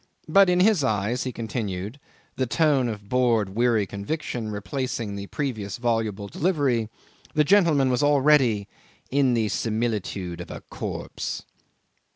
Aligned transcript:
But 0.27 0.49
in 0.49 0.61
his 0.61 0.83
eyes, 0.83 1.25
he 1.25 1.31
continued 1.31 1.99
a 2.35 2.47
tone 2.47 2.89
of 2.89 3.07
bored, 3.07 3.49
weary 3.49 3.85
conviction 3.85 4.49
replacing 4.49 5.15
his 5.15 5.27
previous 5.27 5.77
voluble 5.77 6.27
delivery 6.27 6.89
the 7.35 7.43
gentleman 7.43 7.91
was 7.91 8.01
already 8.01 8.67
"in 9.11 9.35
the 9.35 9.47
similitude 9.47 10.41
of 10.41 10.49
a 10.49 10.61
corpse." 10.61 11.43